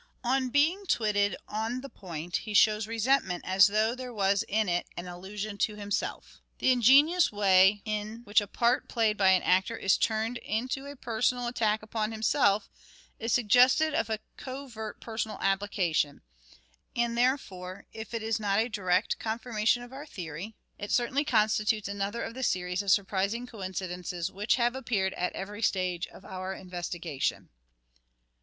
[0.23, 4.87] On being twitted on the point he shows resentment as though there was in it
[4.97, 6.41] an allusion to himself.
[6.57, 10.95] The ingenious way in which a part played by an actor is turned into a
[10.95, 12.69] personal MANHOOD OF DE VERE: MIDDLE PERIOD 293 attack upon himself
[13.19, 16.21] is suggestive of a covert personal application;
[16.95, 21.23] and therefore, if it is not a direct con firmation of our theory, it certainly
[21.23, 26.25] constitutes another of the series of surprising coincidences which have appeared at every stage of
[26.25, 27.49] our investigation.